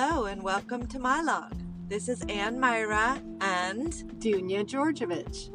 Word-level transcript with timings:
Hello 0.00 0.26
and 0.26 0.40
welcome 0.44 0.86
to 0.86 1.00
my 1.00 1.20
log. 1.22 1.52
This 1.88 2.08
is 2.08 2.22
Ann 2.28 2.60
Myra 2.60 3.20
and 3.40 3.92
Dunya 4.20 4.64
Georgievich. 4.64 5.52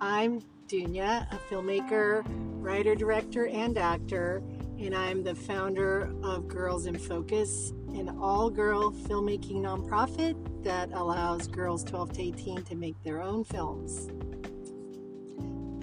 I'm 0.00 0.40
Dunya, 0.66 1.32
a 1.32 1.36
filmmaker, 1.48 2.24
writer, 2.26 2.96
director, 2.96 3.46
and 3.46 3.78
actor, 3.78 4.42
and 4.76 4.92
I'm 4.92 5.22
the 5.22 5.36
founder 5.36 6.12
of 6.24 6.48
Girls 6.48 6.86
in 6.86 6.98
Focus, 6.98 7.70
an 7.94 8.18
all 8.20 8.50
girl 8.50 8.90
filmmaking 8.90 9.62
nonprofit 9.62 10.64
that 10.64 10.90
allows 10.92 11.46
girls 11.46 11.84
12 11.84 12.14
to 12.14 12.22
18 12.22 12.64
to 12.64 12.74
make 12.74 13.00
their 13.04 13.22
own 13.22 13.44
films. 13.44 14.08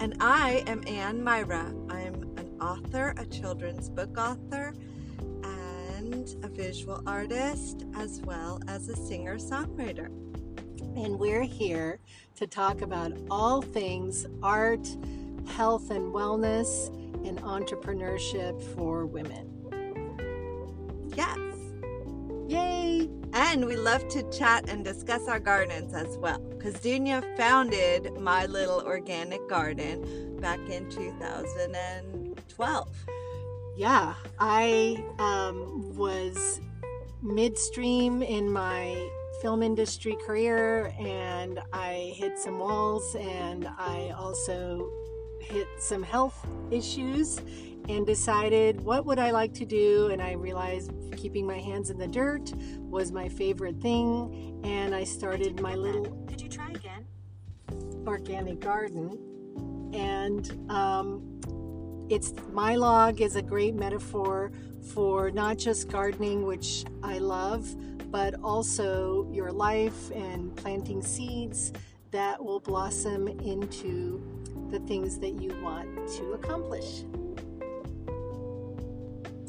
And 0.02 0.14
I 0.20 0.62
am 0.66 0.86
Ann 0.86 1.24
Myra. 1.24 1.72
I'm 1.88 2.36
an 2.36 2.58
author, 2.60 3.14
a 3.16 3.24
children's 3.24 3.88
book 3.88 4.18
author, 4.18 4.74
and 6.12 6.44
a 6.44 6.48
visual 6.48 7.02
artist, 7.06 7.84
as 7.94 8.20
well 8.22 8.60
as 8.68 8.88
a 8.88 8.96
singer 8.96 9.36
songwriter. 9.36 10.06
And 10.96 11.18
we're 11.18 11.44
here 11.44 12.00
to 12.36 12.46
talk 12.46 12.82
about 12.82 13.12
all 13.30 13.62
things 13.62 14.26
art, 14.42 14.88
health 15.46 15.90
and 15.90 16.12
wellness, 16.12 16.88
and 17.26 17.38
entrepreneurship 17.42 18.60
for 18.74 19.06
women. 19.06 19.46
Yes. 21.14 21.38
Yay! 22.48 23.08
And 23.32 23.64
we 23.64 23.76
love 23.76 24.08
to 24.08 24.28
chat 24.30 24.68
and 24.68 24.84
discuss 24.84 25.28
our 25.28 25.38
gardens 25.38 25.94
as 25.94 26.18
well. 26.18 26.40
Because 26.40 26.74
Dunya 26.74 27.22
founded 27.36 28.12
my 28.18 28.46
little 28.46 28.80
organic 28.80 29.48
garden 29.48 30.36
back 30.40 30.58
in 30.68 30.90
2012. 30.90 32.88
Yeah, 33.80 34.12
I 34.38 35.02
um, 35.18 35.96
was 35.96 36.60
midstream 37.22 38.20
in 38.20 38.52
my 38.52 39.08
film 39.40 39.62
industry 39.62 40.18
career 40.26 40.92
and 40.98 41.62
I 41.72 42.12
hit 42.14 42.38
some 42.38 42.58
walls 42.58 43.16
and 43.18 43.66
I 43.78 44.10
also 44.18 44.86
hit 45.40 45.66
some 45.78 46.02
health 46.02 46.46
issues 46.70 47.40
and 47.88 48.06
decided 48.06 48.82
what 48.82 49.06
would 49.06 49.18
I 49.18 49.30
like 49.30 49.54
to 49.54 49.64
do 49.64 50.08
and 50.08 50.20
I 50.20 50.32
realized 50.32 50.92
keeping 51.16 51.46
my 51.46 51.58
hands 51.58 51.88
in 51.88 51.96
the 51.96 52.06
dirt 52.06 52.52
was 52.80 53.12
my 53.12 53.30
favorite 53.30 53.80
thing 53.80 54.60
and 54.62 54.94
I 54.94 55.04
started 55.04 55.58
my 55.62 55.74
little 55.74 56.04
Could 56.28 56.42
you 56.42 56.50
try 56.50 56.68
again? 56.68 57.06
organic 58.06 58.60
garden 58.60 59.90
and 59.94 60.70
um, 60.70 61.39
it's 62.10 62.34
my 62.52 62.74
log 62.74 63.20
is 63.20 63.36
a 63.36 63.42
great 63.42 63.74
metaphor 63.74 64.50
for 64.92 65.30
not 65.30 65.56
just 65.56 65.88
gardening 65.88 66.46
which 66.46 66.84
i 67.02 67.18
love 67.18 67.74
but 68.10 68.34
also 68.42 69.28
your 69.30 69.52
life 69.52 70.10
and 70.10 70.54
planting 70.56 71.00
seeds 71.00 71.72
that 72.10 72.42
will 72.42 72.60
blossom 72.60 73.28
into 73.28 74.20
the 74.70 74.80
things 74.80 75.18
that 75.18 75.40
you 75.40 75.54
want 75.62 75.88
to 76.08 76.32
accomplish 76.32 77.04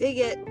Dig 0.01 0.17
it. 0.17 0.50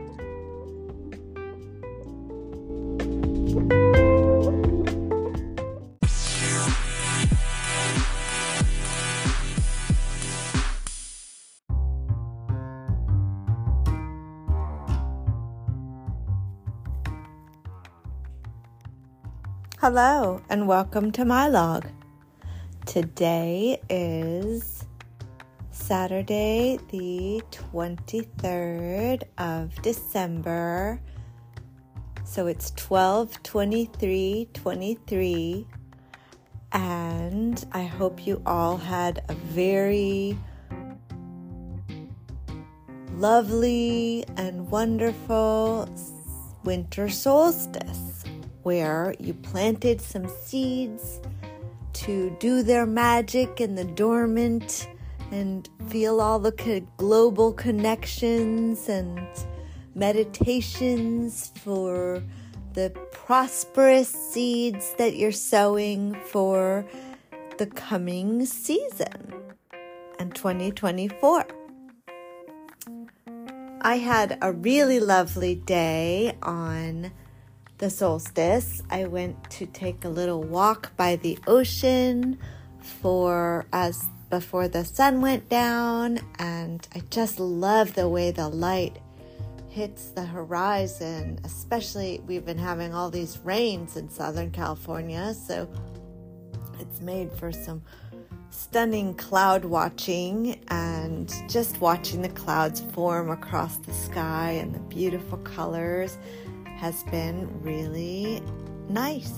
Hello, 19.83 20.43
and 20.51 20.69
welcome 20.69 21.11
to 21.13 21.25
my 21.25 21.49
log. 21.49 21.87
Today 22.85 23.81
is 23.89 24.85
Saturday, 25.71 26.79
the 26.91 27.43
23rd 27.51 29.23
of 29.39 29.75
December. 29.81 31.01
So 32.25 32.47
it's 32.47 32.73
12 32.73 33.43
23 33.43 34.49
23. 34.53 35.67
And 36.73 37.65
I 37.73 37.85
hope 37.85 38.27
you 38.27 38.43
all 38.45 38.77
had 38.77 39.25
a 39.31 39.35
very 39.35 40.37
lovely 43.15 44.27
and 44.37 44.71
wonderful 44.71 45.89
winter 46.65 47.09
solstice 47.09 48.20
where 48.63 49.15
you 49.19 49.35
planted 49.35 50.01
some 50.01 50.29
seeds 50.29 51.21
to 51.93 52.35
do 52.39 52.63
their 52.63 52.87
magic 52.87 53.61
in 53.61 53.75
the 53.75 53.85
dormant 53.85 54.89
and 55.31 55.69
feel 55.89 56.21
all 56.21 56.39
the 56.39 56.85
global 56.97 57.53
connections 57.53 58.89
and 58.89 59.21
meditations 59.95 61.53
for 61.57 62.23
the 62.75 62.91
prosperous 63.13 64.09
seeds 64.09 64.95
that 64.99 65.17
you're 65.17 65.33
sowing 65.33 66.15
for 66.27 66.85
the 67.59 67.67
coming 67.67 68.47
season 68.47 69.35
and 70.19 70.35
2024. 70.35 71.47
I 73.83 73.97
had 73.97 74.39
a 74.43 74.53
really 74.53 75.01
lovely 75.01 75.55
day 75.55 76.37
on 76.43 77.11
the 77.81 77.91
solstice. 77.91 78.83
I 78.91 79.07
went 79.07 79.51
to 79.53 79.67
take 79.67 80.05
a 80.05 80.09
little 80.09 80.43
walk 80.43 80.95
by 80.97 81.17
the 81.17 81.39
ocean 81.47 82.39
for 82.79 83.67
as 83.73 84.05
before 84.29 84.69
the 84.69 84.85
sun 84.85 85.21
went 85.23 85.49
down 85.49 86.21
and 86.39 86.87
I 86.95 87.03
just 87.11 87.41
love 87.41 87.95
the 87.95 88.09
way 88.09 88.31
the 88.31 88.49
light 88.49 88.99
hits 89.71 90.11
the 90.11 90.25
horizon, 90.25 91.41
especially 91.45 92.21
we've 92.27 92.45
been 92.45 92.59
having 92.59 92.93
all 92.93 93.11
these 93.11 93.39
rains 93.45 93.97
in 93.97 94.11
Southern 94.11 94.51
California, 94.51 95.33
so 95.33 95.69
it's 96.79 97.01
made 97.01 97.33
for 97.33 97.51
some 97.51 97.83
stunning 98.51 99.15
cloud 99.15 99.65
watching 99.65 100.61
and 100.69 101.33
just 101.49 101.81
watching 101.81 102.21
the 102.21 102.29
clouds 102.31 102.81
form 102.93 103.31
across 103.31 103.77
the 103.79 103.93
sky 103.93 104.51
and 104.51 104.75
the 104.75 104.81
beautiful 104.81 105.39
colors 105.39 106.19
has 106.81 107.03
been 107.05 107.47
really 107.61 108.43
nice. 108.89 109.35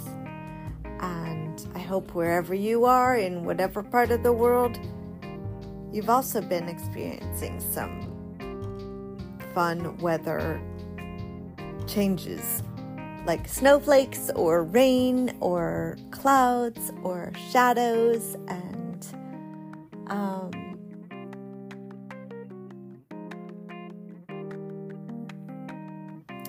And 1.00 1.60
I 1.74 1.80
hope 1.80 2.14
wherever 2.14 2.54
you 2.54 2.84
are, 2.84 3.16
in 3.16 3.44
whatever 3.44 3.82
part 3.82 4.12
of 4.12 4.22
the 4.22 4.32
world, 4.32 4.78
you've 5.92 6.08
also 6.08 6.40
been 6.40 6.68
experiencing 6.68 7.58
some 7.58 8.08
fun 9.54 9.98
weather 9.98 10.62
changes 11.88 12.62
like 13.26 13.48
snowflakes 13.48 14.30
or 14.36 14.62
rain 14.62 15.36
or 15.40 15.96
clouds 16.12 16.92
or 17.02 17.32
shadows 17.50 18.36
and 18.46 19.06
um, 20.06 20.50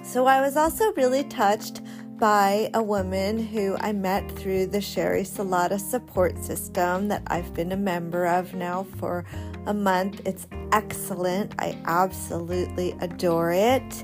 so 0.03 0.25
I 0.25 0.41
was 0.41 0.57
also 0.57 0.91
really 0.93 1.23
touched 1.23 1.81
by 2.17 2.69
a 2.73 2.81
woman 2.81 3.37
who 3.37 3.75
I 3.79 3.91
met 3.91 4.29
through 4.31 4.67
the 4.67 4.77
Sheri 4.77 5.21
Salata 5.21 5.79
support 5.79 6.37
system 6.43 7.07
that 7.07 7.23
I've 7.27 7.53
been 7.53 7.71
a 7.71 7.77
member 7.77 8.25
of 8.25 8.53
now 8.53 8.83
for 8.97 9.25
a 9.65 9.73
month. 9.73 10.21
It's 10.25 10.47
excellent. 10.71 11.53
I 11.59 11.77
absolutely 11.85 12.95
adore 13.01 13.51
it. 13.51 14.03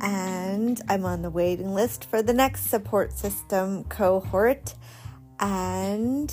And 0.00 0.80
I'm 0.88 1.04
on 1.04 1.22
the 1.22 1.30
waiting 1.30 1.74
list 1.74 2.04
for 2.04 2.22
the 2.22 2.32
next 2.32 2.70
support 2.70 3.12
system 3.12 3.84
cohort. 3.84 4.74
And 5.40 6.32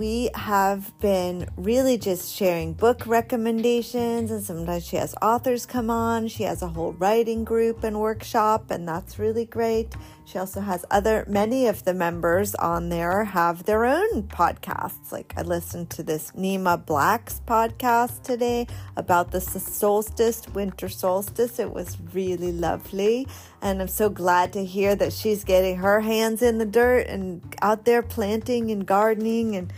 we 0.00 0.30
have 0.34 0.98
been 0.98 1.46
really 1.58 1.98
just 1.98 2.34
sharing 2.34 2.72
book 2.72 3.06
recommendations, 3.06 4.30
and 4.30 4.42
sometimes 4.42 4.86
she 4.86 4.96
has 4.96 5.14
authors 5.20 5.66
come 5.66 5.90
on. 5.90 6.26
She 6.26 6.44
has 6.44 6.62
a 6.62 6.68
whole 6.68 6.92
writing 6.92 7.44
group 7.44 7.84
and 7.84 8.00
workshop, 8.00 8.70
and 8.70 8.88
that's 8.88 9.18
really 9.18 9.44
great. 9.44 9.94
She 10.24 10.38
also 10.38 10.62
has 10.62 10.86
other, 10.90 11.26
many 11.28 11.66
of 11.66 11.84
the 11.84 11.92
members 11.92 12.54
on 12.54 12.88
there 12.88 13.24
have 13.24 13.64
their 13.64 13.84
own 13.84 14.22
podcasts. 14.22 15.12
Like 15.12 15.34
I 15.36 15.42
listened 15.42 15.90
to 15.90 16.02
this 16.02 16.30
Neema 16.30 16.86
Black's 16.86 17.42
podcast 17.46 18.22
today 18.22 18.68
about 18.96 19.32
the 19.32 19.40
solstice, 19.42 20.48
winter 20.54 20.88
solstice. 20.88 21.58
It 21.58 21.74
was 21.74 21.98
really 22.14 22.52
lovely. 22.52 23.28
And 23.60 23.82
I'm 23.82 23.88
so 23.88 24.08
glad 24.08 24.54
to 24.54 24.64
hear 24.64 24.94
that 24.94 25.12
she's 25.12 25.44
getting 25.44 25.76
her 25.76 26.00
hands 26.00 26.40
in 26.40 26.56
the 26.56 26.64
dirt 26.64 27.06
and 27.08 27.42
out 27.60 27.84
there 27.84 28.00
planting 28.00 28.70
and 28.70 28.86
gardening 28.86 29.56
and 29.56 29.70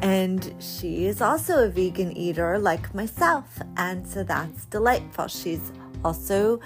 and 0.00 0.54
she 0.60 1.06
is 1.06 1.20
also 1.20 1.64
a 1.64 1.68
vegan 1.68 2.16
eater 2.16 2.58
like 2.58 2.94
myself 2.94 3.58
and 3.76 4.06
so 4.06 4.22
that's 4.22 4.64
delightful 4.66 5.26
she's 5.26 5.72
also 6.04 6.60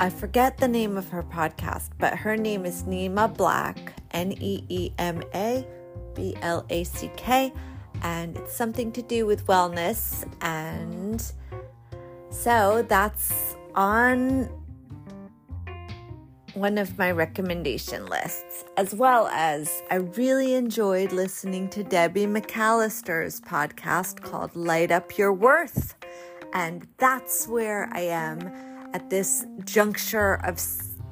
I 0.00 0.10
forget 0.10 0.58
the 0.58 0.66
name 0.66 0.96
of 0.96 1.08
her 1.10 1.22
podcast, 1.22 1.90
but 1.98 2.14
her 2.14 2.36
name 2.36 2.66
is 2.66 2.82
Neema 2.82 3.34
Black, 3.34 3.94
N 4.10 4.32
E 4.32 4.64
E 4.68 4.90
M 4.98 5.22
A 5.34 5.64
B 6.14 6.34
L 6.42 6.66
A 6.68 6.82
C 6.82 7.10
K, 7.16 7.52
and 8.02 8.36
it's 8.36 8.54
something 8.54 8.90
to 8.90 9.02
do 9.02 9.24
with 9.24 9.46
wellness. 9.46 10.28
And 10.40 11.24
so 12.30 12.84
that's 12.88 13.54
on 13.76 14.48
one 16.54 16.78
of 16.78 16.96
my 16.96 17.10
recommendation 17.10 18.06
lists, 18.06 18.64
as 18.76 18.94
well 18.94 19.26
as 19.28 19.82
I 19.90 19.96
really 19.96 20.54
enjoyed 20.54 21.10
listening 21.10 21.68
to 21.70 21.82
Debbie 21.82 22.26
McAllister's 22.26 23.40
podcast 23.40 24.20
called 24.22 24.54
Light 24.54 24.92
Up 24.92 25.18
Your 25.18 25.32
Worth. 25.32 25.96
And 26.52 26.86
that's 26.98 27.48
where 27.48 27.88
I 27.92 28.02
am 28.02 28.40
at 28.92 29.10
this 29.10 29.44
juncture 29.64 30.34
of 30.44 30.60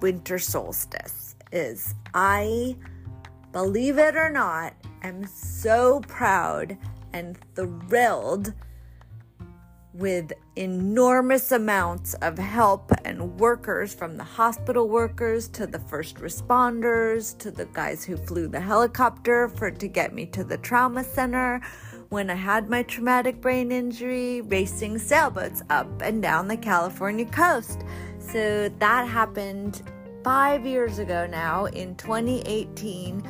winter 0.01 0.39
solstice 0.39 1.35
is 1.51 1.95
I 2.15 2.77
believe 3.51 3.99
it 3.99 4.17
or 4.17 4.31
not 4.31 4.75
am 5.03 5.27
so 5.27 6.01
proud 6.07 6.77
and 7.13 7.37
thrilled 7.55 8.55
with 9.95 10.33
enormous 10.57 11.53
amounts 11.53 12.15
of 12.15 12.39
help 12.39 12.91
and 13.05 13.39
workers 13.39 13.93
from 13.93 14.17
the 14.17 14.25
hospital 14.25 14.89
workers 14.89 15.49
to 15.49 15.67
the 15.67 15.79
first 15.79 16.17
responders 16.17 17.37
to 17.39 17.51
the 17.51 17.67
guys 17.67 18.05
who 18.05 18.17
flew 18.17 18.49
the 18.49 18.61
helicopter 18.61 19.49
for 19.49 19.71
to 19.71 19.89
get 19.89 20.15
me 20.15 20.25
to 20.27 20.45
the 20.45 20.57
trauma 20.59 21.05
center 21.05 21.61
when 22.09 22.31
I 22.31 22.35
had 22.35 22.71
my 22.71 22.83
traumatic 22.83 23.41
brain 23.41 23.73
injury 23.73 24.41
racing 24.43 24.99
sailboats 24.99 25.63
up 25.71 25.89
and 26.03 26.23
down 26.23 26.49
the 26.49 26.57
California 26.57 27.27
coast. 27.27 27.85
So 28.19 28.71
that 28.79 29.09
happened 29.09 29.83
5 30.25 30.67
years 30.67 30.99
ago 30.99 31.27
now 31.27 31.67
in 31.67 31.97
2018 31.97 33.23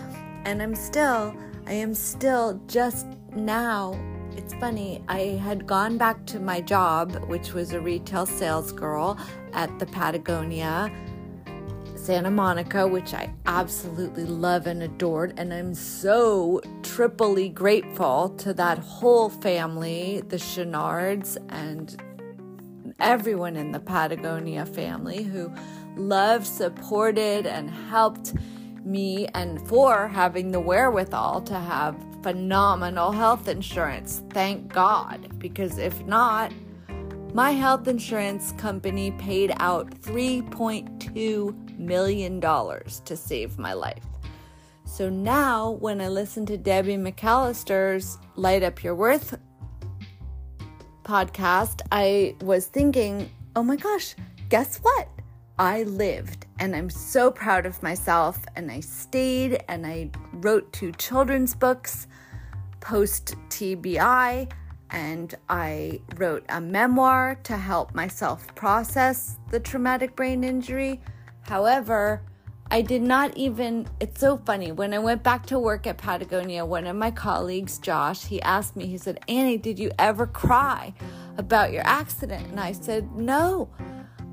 and 0.44 0.62
I'm 0.62 0.74
still 0.74 1.34
I 1.66 1.74
am 1.74 1.94
still 1.94 2.60
just 2.66 3.06
now 3.34 3.92
it's 4.36 4.54
funny, 4.54 5.02
I 5.08 5.40
had 5.42 5.66
gone 5.66 5.98
back 5.98 6.24
to 6.26 6.40
my 6.40 6.60
job, 6.60 7.14
which 7.28 7.52
was 7.52 7.72
a 7.72 7.80
retail 7.80 8.26
sales 8.26 8.72
girl 8.72 9.18
at 9.52 9.78
the 9.78 9.86
Patagonia 9.86 10.90
Santa 12.02 12.32
Monica, 12.32 12.88
which 12.88 13.14
I 13.14 13.32
absolutely 13.46 14.24
love 14.24 14.66
and 14.66 14.82
adored. 14.82 15.34
And 15.36 15.54
I'm 15.54 15.72
so 15.72 16.60
triply 16.82 17.48
grateful 17.48 18.30
to 18.38 18.52
that 18.54 18.78
whole 18.78 19.28
family, 19.28 20.20
the 20.26 20.36
Chouinards, 20.36 21.36
and 21.48 22.02
everyone 22.98 23.56
in 23.56 23.70
the 23.70 23.78
Patagonia 23.78 24.66
family 24.66 25.22
who 25.22 25.52
loved, 25.96 26.46
supported, 26.46 27.46
and 27.46 27.70
helped 27.70 28.34
me 28.84 29.28
and 29.34 29.66
for 29.68 30.08
having 30.08 30.50
the 30.50 30.60
wherewithal 30.60 31.42
to 31.42 31.54
have 31.54 31.96
phenomenal 32.22 33.12
health 33.12 33.48
insurance. 33.48 34.22
Thank 34.30 34.72
God. 34.72 35.38
Because 35.38 35.78
if 35.78 36.04
not, 36.06 36.52
my 37.34 37.50
health 37.52 37.88
insurance 37.88 38.52
company 38.52 39.12
paid 39.12 39.52
out 39.56 39.90
$3.2 40.02 41.78
million 41.78 42.40
to 42.40 43.16
save 43.16 43.58
my 43.58 43.72
life. 43.72 44.04
So 44.84 45.08
now, 45.08 45.70
when 45.70 46.00
I 46.02 46.08
listen 46.08 46.44
to 46.46 46.58
Debbie 46.58 46.96
McAllister's 46.96 48.18
Light 48.36 48.62
Up 48.62 48.84
Your 48.84 48.94
Worth 48.94 49.38
podcast, 51.02 51.80
I 51.90 52.36
was 52.42 52.66
thinking, 52.66 53.30
oh 53.56 53.62
my 53.62 53.76
gosh, 53.76 54.14
guess 54.50 54.76
what? 54.78 55.08
I 55.58 55.84
lived 55.84 56.46
and 56.62 56.76
I'm 56.76 56.90
so 56.90 57.28
proud 57.28 57.66
of 57.66 57.82
myself. 57.82 58.38
And 58.54 58.70
I 58.70 58.78
stayed 58.78 59.64
and 59.66 59.84
I 59.84 60.10
wrote 60.34 60.72
two 60.72 60.92
children's 60.92 61.56
books 61.56 62.06
post 62.78 63.34
TBI 63.48 64.48
and 64.90 65.34
I 65.48 66.00
wrote 66.16 66.44
a 66.48 66.60
memoir 66.60 67.36
to 67.42 67.56
help 67.56 67.96
myself 67.96 68.54
process 68.54 69.40
the 69.50 69.58
traumatic 69.58 70.14
brain 70.14 70.44
injury. 70.44 71.00
However, 71.40 72.22
I 72.70 72.80
did 72.80 73.02
not 73.02 73.36
even, 73.36 73.88
it's 73.98 74.20
so 74.20 74.36
funny. 74.36 74.70
When 74.70 74.94
I 74.94 75.00
went 75.00 75.24
back 75.24 75.46
to 75.46 75.58
work 75.58 75.88
at 75.88 75.98
Patagonia, 75.98 76.64
one 76.64 76.86
of 76.86 76.94
my 76.94 77.10
colleagues, 77.10 77.78
Josh, 77.78 78.26
he 78.26 78.40
asked 78.40 78.76
me, 78.76 78.86
he 78.86 78.98
said, 78.98 79.18
Annie, 79.26 79.58
did 79.58 79.80
you 79.80 79.90
ever 79.98 80.28
cry 80.28 80.94
about 81.36 81.72
your 81.72 81.82
accident? 81.84 82.46
And 82.50 82.60
I 82.60 82.70
said, 82.70 83.10
no. 83.16 83.68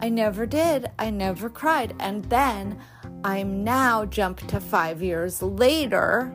I 0.01 0.09
never 0.09 0.45
did. 0.45 0.89
I 0.97 1.09
never 1.09 1.49
cried. 1.49 1.95
And 1.99 2.23
then 2.25 2.79
I'm 3.23 3.63
now 3.63 4.05
jumped 4.05 4.47
to 4.49 4.59
five 4.59 5.01
years 5.01 5.41
later 5.41 6.31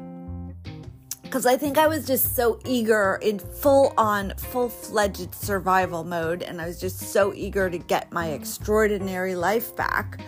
because 1.22 1.46
I 1.46 1.56
think 1.56 1.78
I 1.78 1.88
was 1.88 2.06
just 2.06 2.36
so 2.36 2.60
eager 2.64 3.18
in 3.20 3.38
full 3.38 3.92
on, 3.96 4.34
full 4.36 4.68
fledged 4.68 5.34
survival 5.34 6.04
mode. 6.04 6.42
And 6.42 6.60
I 6.60 6.66
was 6.66 6.78
just 6.78 7.00
so 7.00 7.32
eager 7.34 7.68
to 7.68 7.78
get 7.78 8.12
my 8.12 8.28
mm. 8.28 8.34
extraordinary 8.34 9.34
life 9.34 9.74
back 9.74 10.20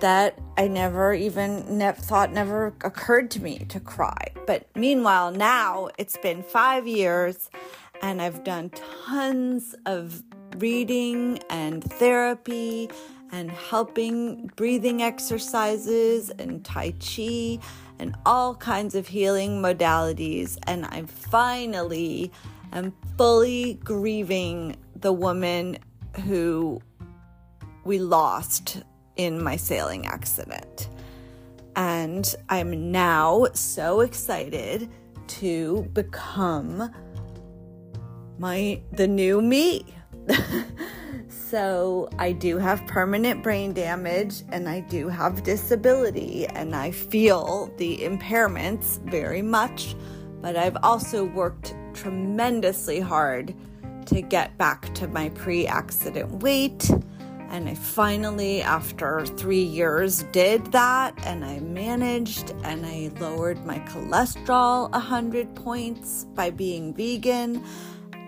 that 0.00 0.38
I 0.58 0.66
never 0.66 1.14
even 1.14 1.78
ne- 1.78 1.92
thought 1.92 2.32
never 2.32 2.74
occurred 2.82 3.30
to 3.32 3.42
me 3.42 3.58
to 3.68 3.78
cry. 3.78 4.26
But 4.46 4.68
meanwhile, 4.74 5.30
now 5.30 5.90
it's 5.98 6.16
been 6.16 6.42
five 6.42 6.86
years 6.86 7.48
and 8.02 8.20
I've 8.20 8.42
done 8.42 8.70
tons 9.06 9.74
of 9.86 10.22
reading 10.56 11.38
and 11.50 11.82
therapy 11.84 12.90
and 13.32 13.50
helping 13.50 14.46
breathing 14.56 15.02
exercises 15.02 16.30
and 16.30 16.64
Tai 16.64 16.92
Chi 16.92 17.58
and 17.98 18.14
all 18.24 18.54
kinds 18.54 18.94
of 18.94 19.08
healing 19.08 19.60
modalities. 19.60 20.56
And 20.66 20.86
I 20.86 21.02
finally 21.02 22.30
am 22.72 22.92
fully 23.16 23.74
grieving 23.84 24.76
the 24.96 25.12
woman 25.12 25.78
who 26.24 26.80
we 27.84 27.98
lost 27.98 28.82
in 29.16 29.42
my 29.42 29.56
sailing 29.56 30.06
accident. 30.06 30.88
And 31.76 32.34
I'm 32.48 32.92
now 32.92 33.46
so 33.52 34.00
excited 34.00 34.88
to 35.26 35.82
become 35.92 36.92
my 38.38 38.80
the 38.92 39.08
new 39.08 39.40
me. 39.40 39.84
so 41.28 42.08
I 42.18 42.32
do 42.32 42.58
have 42.58 42.86
permanent 42.86 43.42
brain 43.42 43.72
damage 43.72 44.42
and 44.50 44.68
I 44.68 44.80
do 44.80 45.08
have 45.08 45.42
disability 45.42 46.46
and 46.46 46.74
I 46.74 46.90
feel 46.90 47.72
the 47.76 47.98
impairments 47.98 48.98
very 49.10 49.42
much, 49.42 49.94
but 50.40 50.56
I've 50.56 50.76
also 50.82 51.24
worked 51.24 51.74
tremendously 51.94 53.00
hard 53.00 53.54
to 54.06 54.20
get 54.20 54.56
back 54.58 54.92
to 54.94 55.08
my 55.08 55.30
pre-accident 55.30 56.42
weight. 56.42 56.90
And 57.50 57.68
I 57.68 57.74
finally, 57.74 58.62
after 58.62 59.24
three 59.24 59.62
years, 59.62 60.24
did 60.32 60.72
that 60.72 61.14
and 61.24 61.44
I 61.44 61.60
managed 61.60 62.50
and 62.64 62.84
I 62.84 63.12
lowered 63.20 63.64
my 63.64 63.78
cholesterol 63.80 64.90
100 64.90 65.54
points 65.54 66.24
by 66.34 66.50
being 66.50 66.92
vegan 66.92 67.64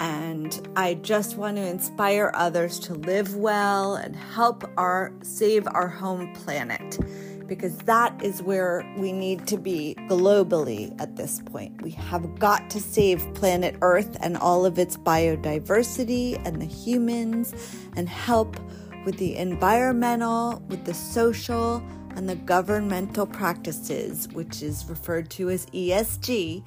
and 0.01 0.69
I 0.77 0.95
just 0.95 1.37
want 1.37 1.57
to 1.57 1.67
inspire 1.67 2.31
others 2.35 2.79
to 2.81 2.95
live 2.95 3.37
well 3.37 3.95
and 3.95 4.15
help 4.15 4.71
our 4.77 5.13
save 5.23 5.67
our 5.69 5.89
home 5.89 6.33
planet 6.35 6.99
because 7.47 7.77
that 7.79 8.21
is 8.23 8.43
where 8.43 8.85
we 8.99 9.13
need 9.13 9.47
to 9.47 9.57
be 9.57 9.95
globally 10.09 10.99
at 11.01 11.17
this 11.17 11.41
point. 11.47 11.81
We 11.83 11.93
have 11.93 12.39
got 12.39 12.69
to 12.71 12.81
save 12.81 13.35
planet 13.35 13.77
Earth 13.83 14.17
and 14.21 14.37
all 14.37 14.65
of 14.67 14.79
its 14.79 14.97
biodiversity 14.97 16.45
and 16.45 16.61
the 16.61 16.67
humans 16.67 17.55
and 17.95 18.09
help 18.09 18.59
with 19.05 19.19
the 19.19 19.37
environmental, 19.37 20.63
with 20.69 20.85
the 20.85 20.95
social, 20.95 21.83
and 22.17 22.29
the 22.29 22.35
governmental 22.35 23.27
practices, 23.27 24.27
which 24.33 24.63
is 24.63 24.87
referred 24.89 25.31
to 25.31 25.51
as 25.51 25.67
ESG 25.67 26.65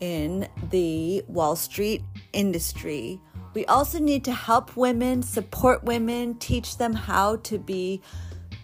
in 0.00 0.48
the 0.70 1.22
Wall 1.26 1.56
Street 1.56 2.02
industry. 2.36 3.20
We 3.54 3.64
also 3.66 3.98
need 3.98 4.22
to 4.26 4.32
help 4.32 4.76
women, 4.76 5.22
support 5.22 5.82
women, 5.82 6.34
teach 6.34 6.76
them 6.76 6.92
how 6.92 7.36
to 7.36 7.58
be 7.58 8.02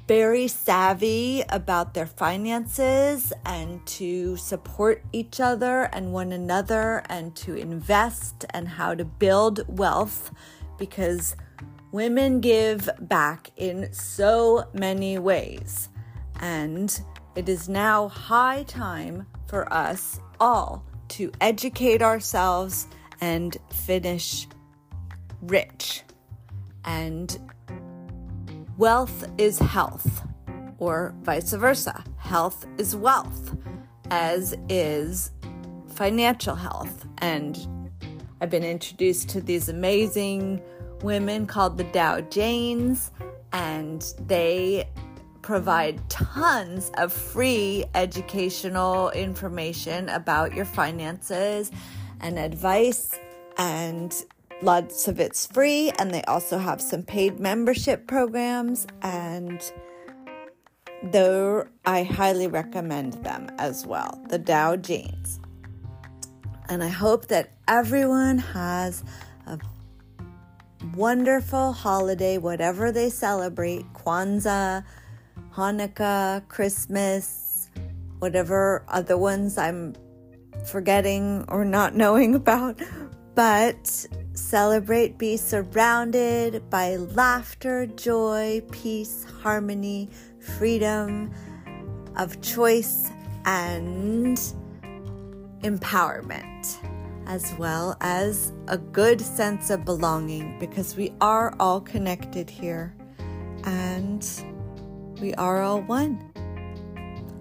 very 0.06 0.46
savvy 0.48 1.42
about 1.48 1.94
their 1.94 2.06
finances 2.06 3.32
and 3.46 3.84
to 3.86 4.36
support 4.36 5.02
each 5.12 5.40
other 5.40 5.84
and 5.94 6.12
one 6.12 6.32
another 6.32 7.02
and 7.08 7.34
to 7.36 7.54
invest 7.54 8.44
and 8.50 8.68
how 8.68 8.94
to 8.94 9.04
build 9.04 9.64
wealth 9.78 10.30
because 10.76 11.34
women 11.92 12.40
give 12.40 12.90
back 13.00 13.50
in 13.56 13.90
so 13.92 14.64
many 14.74 15.18
ways. 15.18 15.88
And 16.40 17.00
it 17.34 17.48
is 17.48 17.68
now 17.68 18.08
high 18.08 18.64
time 18.64 19.26
for 19.46 19.72
us 19.72 20.20
all 20.40 20.84
to 21.08 21.30
educate 21.40 22.02
ourselves 22.02 22.88
and 23.22 23.56
finish 23.70 24.48
rich 25.42 26.02
and 26.84 27.38
wealth 28.76 29.24
is 29.38 29.60
health, 29.60 30.26
or 30.78 31.14
vice 31.22 31.52
versa. 31.52 32.02
Health 32.16 32.66
is 32.78 32.96
wealth, 32.96 33.56
as 34.10 34.56
is 34.68 35.30
financial 35.94 36.56
health. 36.56 37.06
And 37.18 37.56
I've 38.40 38.50
been 38.50 38.64
introduced 38.64 39.28
to 39.30 39.40
these 39.40 39.68
amazing 39.68 40.60
women 41.02 41.46
called 41.46 41.78
the 41.78 41.84
Dow 41.84 42.22
Janes, 42.22 43.12
and 43.52 44.04
they 44.26 44.88
provide 45.42 46.10
tons 46.10 46.90
of 46.98 47.12
free 47.12 47.84
educational 47.94 49.10
information 49.10 50.08
about 50.08 50.54
your 50.54 50.64
finances 50.64 51.70
and 52.22 52.38
advice 52.38 53.10
and 53.58 54.24
lots 54.62 55.08
of 55.08 55.18
it's 55.18 55.46
free 55.46 55.90
and 55.98 56.12
they 56.12 56.22
also 56.22 56.56
have 56.58 56.80
some 56.80 57.02
paid 57.02 57.40
membership 57.40 58.06
programs 58.06 58.86
and 59.02 59.72
though 61.02 61.66
I 61.84 62.04
highly 62.04 62.46
recommend 62.46 63.14
them 63.24 63.50
as 63.58 63.84
well 63.84 64.22
the 64.28 64.38
Dow 64.38 64.76
Janes 64.76 65.40
and 66.68 66.82
I 66.82 66.88
hope 66.88 67.26
that 67.26 67.50
everyone 67.66 68.38
has 68.38 69.02
a 69.46 69.58
wonderful 70.94 71.72
holiday 71.72 72.38
whatever 72.38 72.92
they 72.92 73.10
celebrate 73.10 73.84
Kwanzaa 73.94 74.84
Hanukkah 75.54 76.46
Christmas 76.48 77.68
whatever 78.20 78.84
other 78.86 79.18
ones 79.18 79.58
I'm 79.58 79.94
forgetting 80.64 81.44
or 81.48 81.64
not 81.64 81.94
knowing 82.02 82.34
about 82.34 82.80
but 83.34 84.06
celebrate, 84.34 85.18
be 85.18 85.36
surrounded 85.36 86.68
by 86.68 86.96
laughter, 86.96 87.86
joy, 87.86 88.62
peace, 88.70 89.24
harmony, 89.42 90.10
freedom 90.58 91.32
of 92.16 92.40
choice, 92.42 93.10
and 93.44 94.36
empowerment, 95.62 96.76
as 97.26 97.54
well 97.54 97.96
as 98.00 98.52
a 98.68 98.76
good 98.76 99.20
sense 99.20 99.70
of 99.70 99.84
belonging 99.84 100.58
because 100.58 100.96
we 100.96 101.12
are 101.20 101.54
all 101.58 101.80
connected 101.80 102.50
here 102.50 102.94
and 103.64 104.44
we 105.20 105.32
are 105.34 105.62
all 105.62 105.80
one. 105.82 106.28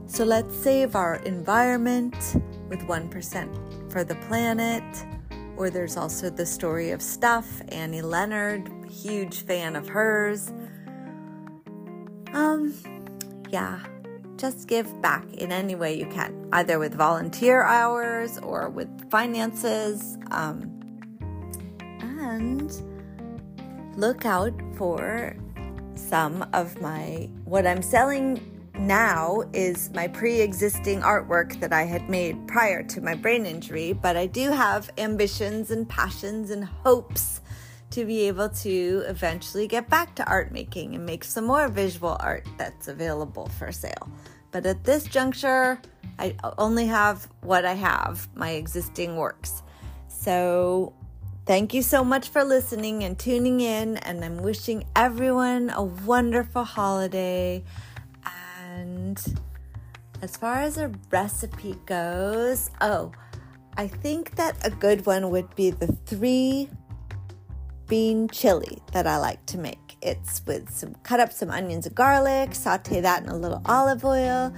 So 0.05 0.23
let's 0.23 0.55
save 0.55 0.95
our 0.95 1.15
environment 1.17 2.15
with 2.71 2.79
1% 2.87 3.91
for 3.91 4.03
the 4.03 4.15
planet 4.15 4.83
or 5.61 5.69
there's 5.69 5.95
also 5.95 6.27
the 6.27 6.45
story 6.45 6.89
of 6.89 7.03
Stuff, 7.03 7.61
Annie 7.69 8.01
Leonard, 8.01 8.67
huge 8.89 9.45
fan 9.45 9.75
of 9.75 9.87
hers. 9.87 10.51
Um, 12.33 12.73
yeah, 13.49 13.79
just 14.37 14.67
give 14.67 15.01
back 15.03 15.31
in 15.33 15.51
any 15.51 15.75
way 15.75 15.95
you 15.95 16.07
can, 16.07 16.47
either 16.53 16.79
with 16.79 16.95
volunteer 16.95 17.63
hours 17.63 18.39
or 18.39 18.69
with 18.69 18.89
finances. 19.11 20.17
Um, 20.31 20.79
and 21.99 22.71
look 23.97 24.25
out 24.25 24.59
for 24.77 25.35
some 25.93 26.43
of 26.53 26.81
my 26.81 27.29
what 27.43 27.67
I'm 27.67 27.83
selling 27.83 28.50
now 28.75 29.43
is 29.53 29.89
my 29.91 30.07
pre 30.07 30.41
existing 30.41 31.01
artwork 31.01 31.59
that 31.59 31.73
I 31.73 31.83
had 31.83 32.09
made 32.09 32.47
prior 32.47 32.83
to 32.83 33.01
my 33.01 33.15
brain 33.15 33.45
injury, 33.45 33.93
but 33.93 34.17
I 34.17 34.27
do 34.27 34.51
have 34.51 34.89
ambitions 34.97 35.71
and 35.71 35.87
passions 35.87 36.51
and 36.51 36.65
hopes 36.65 37.41
to 37.91 38.05
be 38.05 38.21
able 38.21 38.49
to 38.49 39.03
eventually 39.07 39.67
get 39.67 39.89
back 39.89 40.15
to 40.15 40.25
art 40.25 40.51
making 40.51 40.95
and 40.95 41.05
make 41.05 41.23
some 41.23 41.45
more 41.45 41.67
visual 41.67 42.17
art 42.19 42.47
that's 42.57 42.87
available 42.87 43.47
for 43.59 43.71
sale. 43.71 44.09
But 44.51 44.65
at 44.65 44.83
this 44.83 45.05
juncture, 45.05 45.81
I 46.17 46.35
only 46.57 46.85
have 46.87 47.27
what 47.41 47.65
I 47.65 47.73
have, 47.73 48.27
my 48.35 48.51
existing 48.51 49.17
works. 49.17 49.63
So 50.07 50.93
Thank 51.47 51.73
you 51.73 51.81
so 51.81 52.03
much 52.03 52.29
for 52.29 52.43
listening 52.43 53.03
and 53.03 53.17
tuning 53.17 53.61
in, 53.61 53.97
and 53.97 54.23
I'm 54.23 54.37
wishing 54.37 54.85
everyone 54.95 55.71
a 55.71 55.83
wonderful 55.83 56.63
holiday. 56.63 57.63
And 59.11 59.35
as 60.21 60.37
far 60.37 60.61
as 60.61 60.77
a 60.77 60.91
recipe 61.09 61.75
goes, 61.85 62.69
oh, 62.79 63.11
I 63.77 63.87
think 63.87 64.35
that 64.35 64.55
a 64.65 64.69
good 64.69 65.05
one 65.05 65.29
would 65.31 65.53
be 65.55 65.71
the 65.71 65.87
three 66.05 66.69
bean 67.87 68.29
chili 68.29 68.81
that 68.93 69.07
I 69.07 69.17
like 69.17 69.45
to 69.47 69.57
make. 69.57 69.97
It's 70.01 70.41
with 70.45 70.69
some 70.69 70.95
cut 71.03 71.19
up 71.19 71.33
some 71.33 71.49
onions 71.49 71.85
and 71.85 71.95
garlic, 71.95 72.55
saute 72.55 73.01
that 73.01 73.23
in 73.23 73.29
a 73.29 73.35
little 73.35 73.61
olive 73.65 74.05
oil. 74.05 74.53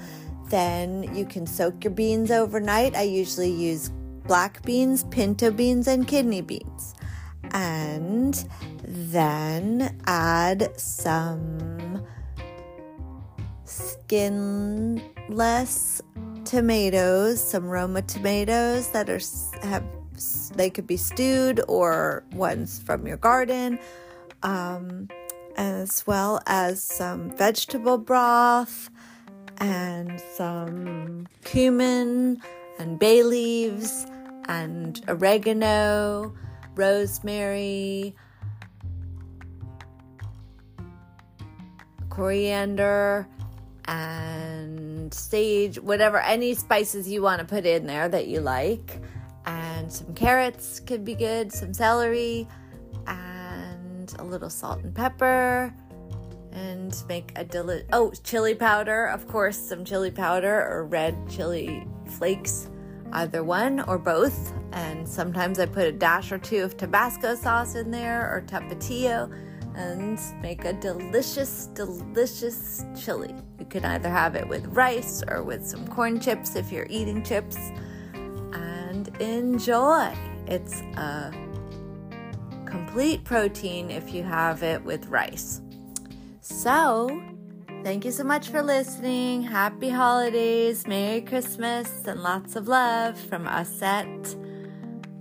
Then 0.49 1.15
you 1.15 1.25
can 1.25 1.47
soak 1.47 1.83
your 1.83 1.93
beans 1.93 2.29
overnight. 2.29 2.95
I 2.95 3.03
usually 3.03 3.51
use 3.51 3.89
black 4.27 4.61
beans, 4.63 5.03
pinto 5.05 5.49
beans, 5.49 5.87
and 5.87 6.07
kidney 6.07 6.41
beans. 6.41 6.93
And 7.51 8.47
then 8.83 9.99
add 10.05 10.79
some 10.79 11.72
skinless 13.73 15.01
tomatoes, 16.45 17.41
some 17.41 17.65
Roma 17.65 18.01
tomatoes 18.01 18.89
that 18.89 19.09
are 19.09 19.19
have 19.67 19.83
they 20.55 20.69
could 20.69 20.85
be 20.85 20.97
stewed 20.97 21.59
or 21.67 22.23
ones 22.33 22.81
from 22.85 23.07
your 23.07 23.17
garden, 23.17 23.79
um, 24.43 25.09
as 25.57 26.05
well 26.05 26.39
as 26.45 26.83
some 26.83 27.35
vegetable 27.35 27.97
broth 27.97 28.89
and 29.57 30.21
some 30.35 31.27
cumin 31.43 32.41
and 32.79 32.99
bay 32.99 33.23
leaves 33.23 34.05
and 34.47 35.03
oregano, 35.07 36.33
rosemary, 36.75 38.15
coriander, 42.09 43.27
and 43.85 45.13
sage, 45.13 45.79
whatever, 45.79 46.19
any 46.19 46.53
spices 46.53 47.09
you 47.09 47.21
want 47.21 47.39
to 47.39 47.45
put 47.45 47.65
in 47.65 47.85
there 47.85 48.07
that 48.07 48.27
you 48.27 48.39
like. 48.39 49.01
And 49.45 49.91
some 49.91 50.13
carrots 50.13 50.79
could 50.79 51.03
be 51.03 51.15
good, 51.15 51.51
some 51.51 51.73
celery, 51.73 52.47
and 53.07 54.13
a 54.19 54.23
little 54.23 54.49
salt 54.49 54.83
and 54.83 54.95
pepper. 54.95 55.73
And 56.51 56.95
make 57.09 57.31
a 57.35 57.43
deli- 57.43 57.83
oh 57.91 58.11
chili 58.23 58.53
powder, 58.55 59.05
of 59.05 59.27
course, 59.27 59.57
some 59.57 59.83
chili 59.83 60.11
powder 60.11 60.67
or 60.69 60.85
red 60.85 61.17
chili 61.27 61.85
flakes, 62.05 62.69
either 63.11 63.43
one 63.43 63.81
or 63.81 63.97
both. 63.97 64.53
And 64.71 65.07
sometimes 65.09 65.59
I 65.59 65.65
put 65.65 65.85
a 65.87 65.91
dash 65.91 66.31
or 66.31 66.37
two 66.37 66.63
of 66.63 66.77
Tabasco 66.77 67.35
sauce 67.35 67.75
in 67.75 67.91
there 67.91 68.31
or 68.31 68.41
tapatio 68.41 69.33
and 69.75 70.19
make 70.41 70.65
a 70.65 70.73
delicious, 70.73 71.67
delicious 71.73 72.85
chili. 72.95 73.35
You 73.59 73.65
can 73.65 73.85
either 73.85 74.09
have 74.09 74.35
it 74.35 74.47
with 74.47 74.65
rice 74.67 75.23
or 75.27 75.43
with 75.43 75.65
some 75.65 75.87
corn 75.87 76.19
chips 76.19 76.55
if 76.55 76.71
you're 76.71 76.87
eating 76.89 77.23
chips, 77.23 77.57
and 78.13 79.07
enjoy. 79.19 80.13
It's 80.47 80.81
a 80.97 81.33
complete 82.65 83.23
protein 83.23 83.89
if 83.89 84.13
you 84.13 84.23
have 84.23 84.63
it 84.63 84.83
with 84.83 85.07
rice. 85.07 85.61
So, 86.41 87.21
thank 87.83 88.03
you 88.03 88.11
so 88.11 88.23
much 88.23 88.49
for 88.49 88.61
listening. 88.61 89.43
Happy 89.43 89.89
holidays, 89.89 90.85
Merry 90.87 91.21
Christmas, 91.21 92.05
and 92.05 92.21
lots 92.21 92.55
of 92.55 92.67
love 92.67 93.17
from 93.17 93.47
us 93.47 93.81
at 93.81 94.35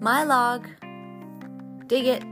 My 0.00 0.25
Log. 0.25 0.66
Dig 1.87 2.06
it. 2.06 2.32